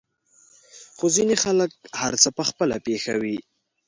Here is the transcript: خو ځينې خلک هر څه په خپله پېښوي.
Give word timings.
خو 0.95 1.05
ځينې 1.15 1.35
خلک 1.43 1.71
هر 2.01 2.13
څه 2.21 2.29
په 2.37 2.43
خپله 2.49 2.75
پېښوي. 2.85 3.37